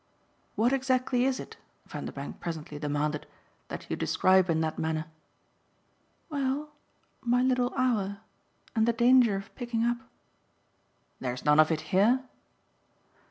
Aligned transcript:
"What 0.55 0.73
exactly 0.73 1.25
is 1.25 1.39
it," 1.39 1.57
Vanderbank 1.85 2.39
presently 2.39 2.79
demanded, 2.79 3.27
"that 3.67 3.85
you 3.87 3.95
describe 3.95 4.49
in 4.49 4.59
that 4.61 4.79
manner?" 4.79 5.05
"Well, 6.27 6.71
my 7.21 7.43
little 7.43 7.71
hour. 7.77 8.21
And 8.75 8.87
the 8.87 8.93
danger 8.93 9.35
of 9.35 9.53
picking 9.53 9.83
up." 9.83 9.97
"There's 11.19 11.45
none 11.45 11.59
of 11.59 11.69
it 11.69 11.81
here?" 11.93 12.23